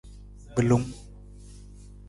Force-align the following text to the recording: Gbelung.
Gbelung. 0.53 0.85